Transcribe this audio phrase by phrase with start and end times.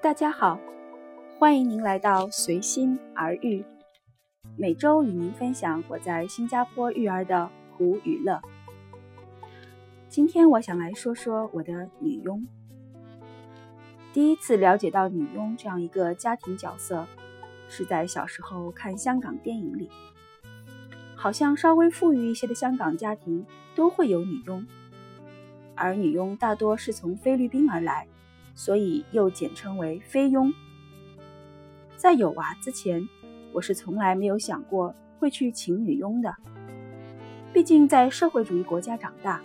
[0.00, 0.58] 大家好，
[1.38, 3.64] 欢迎您来到随心而育，
[4.56, 8.42] 每周与您分享我在新加坡育儿的苦与乐。
[10.08, 12.46] 今天我想来说说我的女佣。
[14.12, 17.06] 第一次了解到女佣这样一个家庭角色，
[17.68, 19.88] 是在小时候看香港电影里，
[21.22, 24.66] 好像稍微富裕一些的香港家庭都会有女佣，
[25.76, 28.08] 而女佣大多是从菲律宾而来。
[28.56, 30.52] 所以又简称为菲佣。
[31.96, 33.08] 在有娃之前，
[33.52, 36.34] 我是从来没有想过会去请女佣的。
[37.52, 39.40] 毕竟在社会主义国家长大，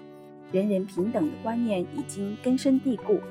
[0.51, 3.21] 人人平等的观念已经根深蒂固，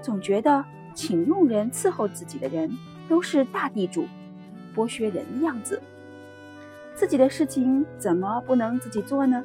[0.00, 0.64] 总觉得
[0.94, 2.74] 请佣人伺候自己的人
[3.06, 4.06] 都是大地主、
[4.74, 5.82] 剥削人的样子。
[6.96, 9.44] 自己的事情怎么不能自己做呢？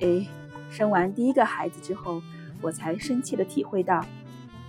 [0.00, 0.24] 哎，
[0.70, 2.22] 生完第一个孩子之后，
[2.62, 4.00] 我才深切的体会到。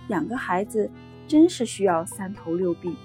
[0.08, 0.90] 养个孩子
[1.28, 2.96] 真是需要三头六臂，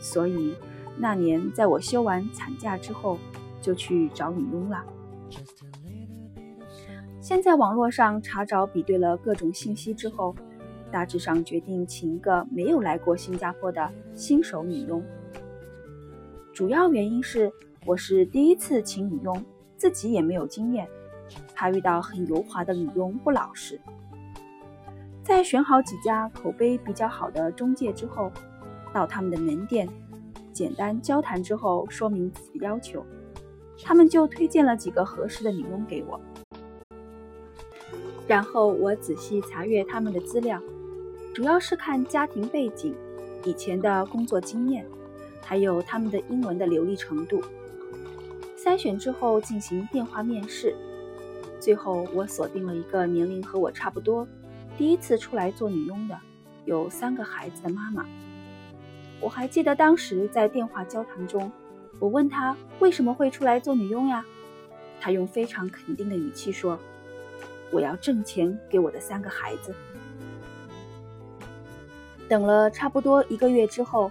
[0.00, 0.54] 所以
[0.96, 3.18] 那年在我休完产假之后，
[3.62, 4.84] 就去找女佣了。
[7.20, 10.34] 先在网络上查找比对了各种信息之后，
[10.90, 15.04] 大致上决定请一个没有来过新加坡的新手女佣。
[16.52, 17.52] 主要原因是
[17.86, 19.44] 我是第一次请女佣，
[19.76, 20.88] 自己也没有经验，
[21.54, 23.80] 怕遇到很油滑的女佣不老实。
[25.22, 28.32] 在选好几家口碑比较好的中介之后，
[28.92, 29.88] 到他们的门店，
[30.52, 33.06] 简单交谈之后，说明自己的要求，
[33.84, 36.20] 他们就推荐了几个合适的女佣给我。
[38.26, 40.60] 然后我仔细查阅他们的资料，
[41.32, 42.92] 主要是看家庭背景、
[43.44, 44.84] 以前的工作经验，
[45.40, 47.40] 还有他们的英文的流利程度。
[48.66, 50.74] 筛选之后进行电话面试，
[51.60, 54.26] 最后我锁定了一个年龄和我差不多。
[54.76, 56.18] 第一次出来做女佣的，
[56.64, 58.04] 有三个孩子的妈妈。
[59.20, 61.52] 我还记得当时在电话交谈中，
[62.00, 64.24] 我问她为什么会出来做女佣呀？
[65.00, 66.76] 她用非常肯定的语气说
[67.70, 69.72] ：“我要挣钱给我的三个孩子。”
[72.28, 74.10] 等了差不多一个月之后，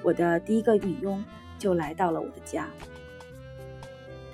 [0.00, 1.24] 我的第一个女佣
[1.58, 2.68] 就来到了我的家。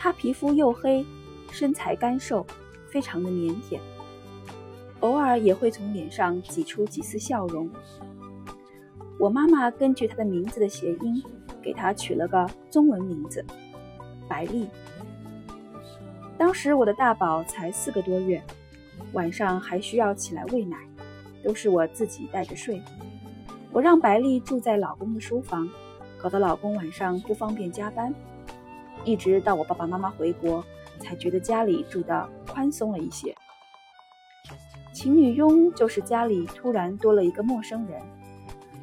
[0.02, 1.06] 她皮肤黝黑，
[1.52, 2.44] 身材干瘦，
[2.88, 3.78] 非常的腼腆。
[4.98, 7.70] 偶尔也会从脸上挤出几丝笑容。
[9.16, 11.22] 我妈妈根据她的名字的谐音，
[11.62, 13.44] 给她取了个中文名字——
[14.28, 14.66] 白丽。
[16.36, 18.42] 当时我的大宝才四个多月，
[19.12, 20.76] 晚上还需要起来喂奶，
[21.44, 22.82] 都是我自己带着睡。
[23.70, 25.70] 我让白丽住在老公的书房，
[26.20, 28.12] 搞得老公晚上不方便加班。
[29.04, 30.64] 一直到我爸爸妈妈回国，
[31.00, 33.34] 才觉得家里住的宽松了一些。
[34.92, 38.00] 请女佣就是家里突然多了一个陌生人，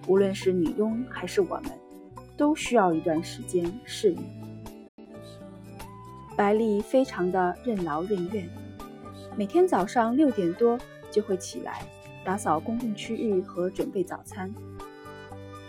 [0.08, 1.72] 无论是女佣还是我们，
[2.36, 4.22] 都需要一段时间适应。
[6.36, 8.50] 白丽非常的任劳任怨，
[9.38, 10.78] 每天早上六点多
[11.12, 11.82] 就会起来
[12.24, 14.54] 打扫公共区域和准备早餐。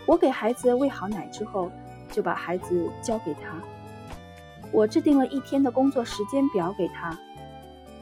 [0.05, 1.71] 我给孩子喂好奶之后，
[2.09, 3.61] 就把孩子交给她。
[4.71, 7.17] 我制定了一天的工作时间表给他，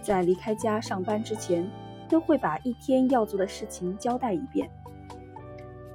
[0.02, 1.69] 在离开家上班之前。
[2.09, 4.68] 都会把一天要做的事情交代一遍。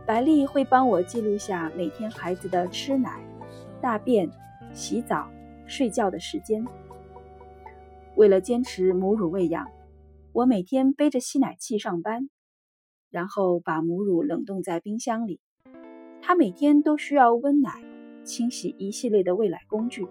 [0.07, 3.21] 白丽会帮我记录下每天孩子的吃奶、
[3.83, 4.31] 大便、
[4.73, 5.29] 洗澡、
[5.67, 6.65] 睡觉的时间。
[8.15, 9.67] 为了坚持母乳喂养，
[10.33, 12.29] 我每天背着吸奶器上班，
[13.11, 15.41] 然后把母乳冷冻在冰箱里。
[16.23, 17.83] 他每天都需要温奶、
[18.23, 20.07] 清洗一系列的喂奶工具，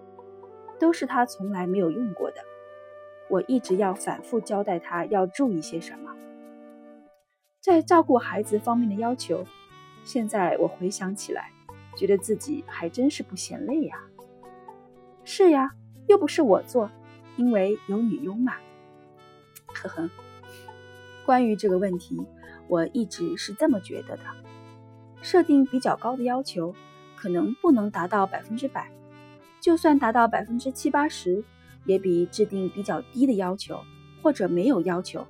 [0.78, 2.40] 都是他从来没有用过的。
[3.28, 6.14] 我一直要反复交代他要注意些什么，
[7.60, 9.44] 在照顾孩子方面的要求。
[10.04, 11.50] 现在我回想起来，
[11.96, 13.98] 觉得自己还真是不嫌累呀。
[15.24, 15.70] 是呀，
[16.06, 16.90] 又不是我做，
[17.36, 18.54] 因为有女佣嘛。
[19.72, 20.10] 呵呵。
[21.24, 22.22] 关于这个问题，
[22.68, 24.24] 我一直是这么觉得的：
[25.22, 26.74] 设定比较高的要求，
[27.16, 28.92] 可能不能达到百分之百，
[29.64, 31.42] 就算达到百分之七八十。
[31.86, 33.78] 也比制定比较低的要求
[34.22, 35.26] 或者没有要求，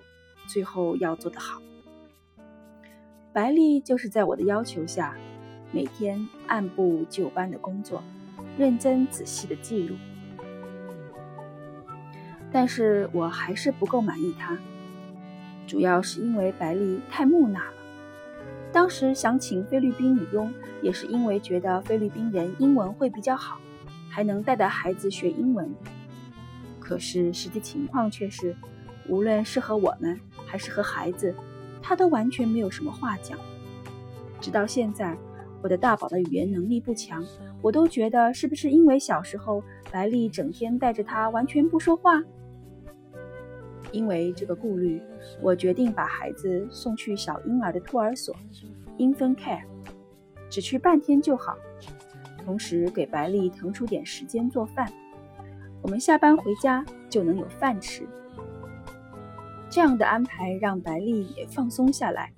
[0.47, 1.61] 最后要做得好。
[3.33, 5.17] 白丽就是在我的要求下，
[5.73, 8.05] 每天按部就班的工作，
[8.57, 9.97] 认真仔细的记录。
[12.53, 14.57] 但是我还是不够满意她，
[15.67, 17.75] 主要是因为白丽太木讷了。
[18.71, 23.59] 当时想请菲律宾女佣，也是因为觉得菲律宾人英文会比较好，
[24.15, 25.69] 还能带带孩子学英文。
[26.79, 28.55] 可是实际情况却是，
[29.09, 31.35] 无论是和我们还是和孩子，
[31.83, 33.37] 他都完全没有什么话讲。
[34.41, 35.19] 直到现在，
[35.63, 37.25] 我的大宝的语言能力不强，
[37.61, 42.23] 我都觉得是不是因为小时候白丽整天带着他完全不说话？
[43.91, 45.03] 因为这个顾虑，
[45.43, 48.33] 我决定把孩子送去小婴儿的托儿所
[48.97, 49.65] （infant care），
[50.49, 51.57] 只去半天就好。
[52.45, 54.93] 同时给白丽腾出点时间做饭，
[55.81, 58.07] 我们下班回家就能有饭吃。
[59.71, 62.33] 这样的安排让白丽也放松下来。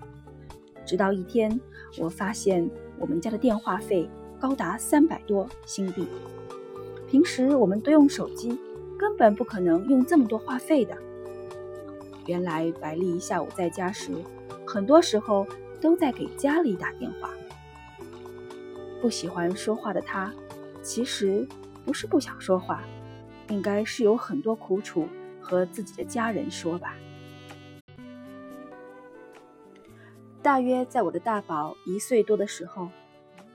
[0.85, 1.59] 直到一天，
[1.97, 2.67] 我发现
[2.97, 4.09] 我们家的电话费
[4.39, 6.07] 高达三百多新币。
[7.09, 8.57] 平时我们都用手机，
[8.97, 10.97] 根本不可能用这么多话费的。
[12.25, 14.11] 原来白丽下午在家时，
[14.65, 15.45] 很多时候
[15.79, 17.29] 都在给家里打电话。
[19.01, 20.33] 不喜欢说话的他，
[20.81, 21.47] 其实
[21.85, 22.83] 不是不想说话，
[23.49, 25.07] 应该是有很多苦楚
[25.39, 26.95] 和自己的家人说吧。
[30.41, 32.89] 大约在我的大宝一岁多的时候，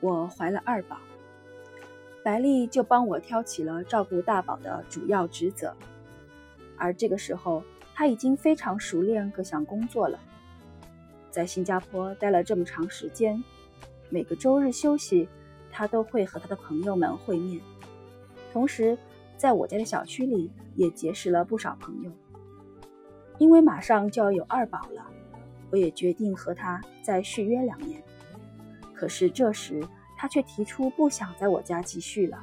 [0.00, 0.98] 我怀了二宝，
[2.22, 5.74] 白丽就帮我挑起了照顾大宝的主要职责。
[6.76, 7.62] 而这个时候，
[7.94, 10.18] 她已经非常熟练各项工作了。
[11.30, 13.42] 在新加坡待了这么长时间。
[14.12, 15.26] 每个周日休息，
[15.70, 17.58] 他都会和他的朋友们会面，
[18.52, 18.98] 同时
[19.38, 22.12] 在我家的小区里也结识了不少朋友。
[23.38, 25.02] 因为马上就要有二宝了，
[25.70, 28.02] 我也决定和他再续约两年。
[28.92, 29.82] 可是这时
[30.18, 32.38] 他却提出不想在我家继续了。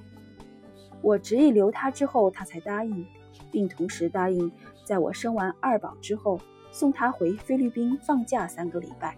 [1.03, 3.05] 我执意留他之后，他才答应，
[3.51, 4.51] 并同时答应
[4.83, 6.41] 在我生完二宝之后
[6.71, 9.15] 送他回菲律宾放假三个礼拜。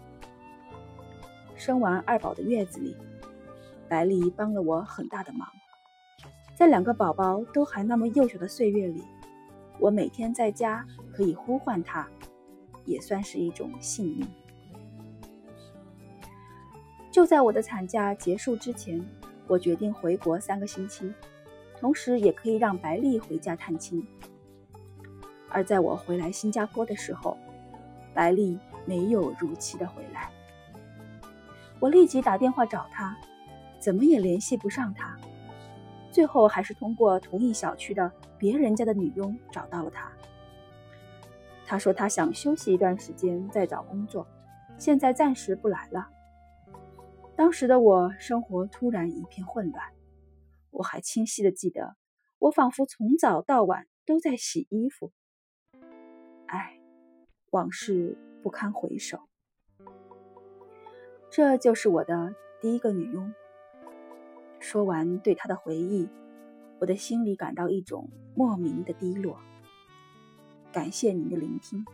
[1.62, 2.96] 生完二宝的月子里，
[3.88, 5.46] 白丽帮了我很大的忙。
[6.56, 9.04] 在两个宝宝都还那么幼小的岁月里，
[9.78, 12.04] 我每天在家可以呼唤她，
[12.84, 14.26] 也算是一种幸运。
[17.12, 19.00] 就在我的产假结束之前，
[19.46, 21.14] 我决定回国三个星期，
[21.78, 24.04] 同时也可以让白丽回家探亲。
[25.48, 27.38] 而在我回来新加坡的时候，
[28.12, 30.28] 白丽没有如期的回来。
[31.82, 33.18] 我立即打电话找他，
[33.80, 35.18] 怎么也联系不上他。
[36.12, 40.08] 最后还是通过同一小区的别人家的女佣找到了他。
[41.66, 44.24] 他说他想休息一段时间再找工作，
[44.78, 46.08] 现在暂时不来了。
[47.34, 49.84] 当时的我生活突然一片混乱，
[50.70, 51.96] 我还清晰的记得，
[52.38, 55.10] 我仿佛从早到晚都在洗衣服。
[56.46, 56.78] 唉，
[57.50, 59.18] 往事不堪回首。
[61.34, 63.32] 这就是我的第一个女佣。
[64.60, 66.06] 说完对她的回忆，
[66.78, 69.38] 我的心里感到一种莫名的低落。
[70.70, 71.86] 感谢您的聆听。